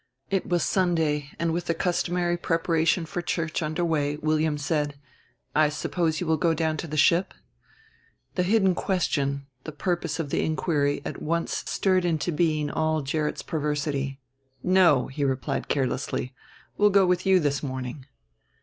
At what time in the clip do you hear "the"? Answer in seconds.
1.65-1.75, 6.87-6.97, 8.33-8.41, 9.63-9.71, 10.31-10.43